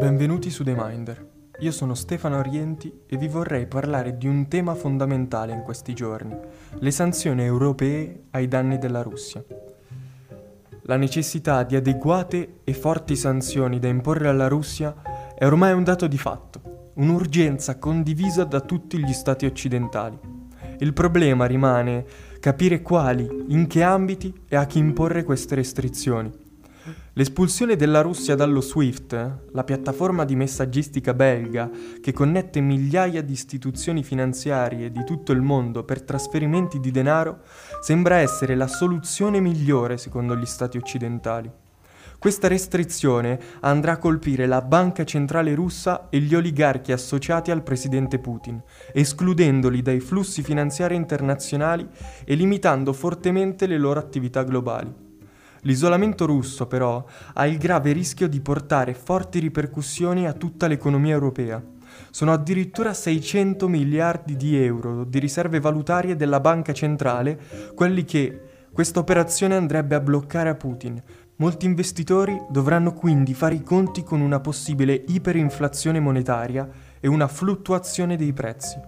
[0.00, 1.28] Benvenuti su The Minder.
[1.58, 6.34] Io sono Stefano Orienti e vi vorrei parlare di un tema fondamentale in questi giorni,
[6.78, 9.44] le sanzioni europee ai danni della Russia.
[10.84, 14.94] La necessità di adeguate e forti sanzioni da imporre alla Russia
[15.34, 20.18] è ormai un dato di fatto, un'urgenza condivisa da tutti gli stati occidentali.
[20.78, 22.06] Il problema rimane
[22.40, 26.48] capire quali, in che ambiti e a chi imporre queste restrizioni.
[27.20, 31.68] L'espulsione della Russia dallo SWIFT, la piattaforma di messaggistica belga
[32.00, 37.40] che connette migliaia di istituzioni finanziarie di tutto il mondo per trasferimenti di denaro,
[37.82, 41.52] sembra essere la soluzione migliore secondo gli stati occidentali.
[42.18, 48.18] Questa restrizione andrà a colpire la banca centrale russa e gli oligarchi associati al presidente
[48.18, 48.62] Putin,
[48.94, 51.86] escludendoli dai flussi finanziari internazionali
[52.24, 55.08] e limitando fortemente le loro attività globali.
[55.62, 61.62] L'isolamento russo, però, ha il grave rischio di portare forti ripercussioni a tutta l'economia europea.
[62.10, 67.38] Sono addirittura 600 miliardi di euro di riserve valutarie della banca centrale
[67.74, 68.40] quelli che
[68.72, 71.02] questa operazione andrebbe a bloccare a Putin.
[71.36, 76.68] Molti investitori dovranno quindi fare i conti con una possibile iperinflazione monetaria
[77.00, 78.78] e una fluttuazione dei prezzi,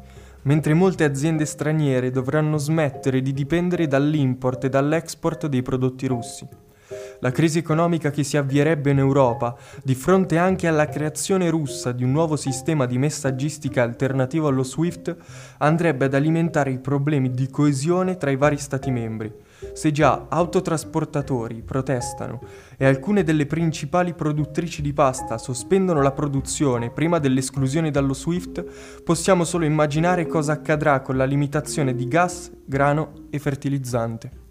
[0.42, 6.61] mentre molte aziende straniere dovranno smettere di dipendere dall'import e dall'export dei prodotti russi
[7.22, 12.02] la crisi economica che si avvierebbe in Europa, di fronte anche alla creazione russa di
[12.02, 15.16] un nuovo sistema di messaggistica alternativo allo SWIFT,
[15.58, 19.32] andrebbe ad alimentare i problemi di coesione tra i vari Stati membri.
[19.72, 22.40] Se già autotrasportatori protestano
[22.76, 29.44] e alcune delle principali produttrici di pasta sospendono la produzione prima dell'esclusione dallo SWIFT, possiamo
[29.44, 34.41] solo immaginare cosa accadrà con la limitazione di gas, grano e fertilizzante.